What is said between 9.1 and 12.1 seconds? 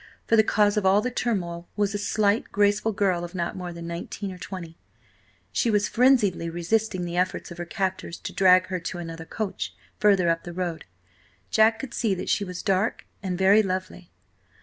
coach, further up the road. Jack could